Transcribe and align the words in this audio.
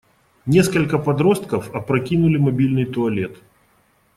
Несколько 0.47 0.97
подростков 0.97 1.69
опрокинули 1.75 2.37
мобильный 2.39 2.85
туалет. 2.87 3.37